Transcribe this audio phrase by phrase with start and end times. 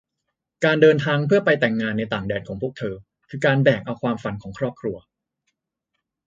[0.65, 2.95] การเดินทางเพื่อไปแต่งงานในต่างแดนของพวกเธอ
[3.29, 4.97] คือการแบกเอาความฝันของครอบครัว